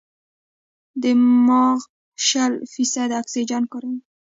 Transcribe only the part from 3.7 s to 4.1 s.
کاروي.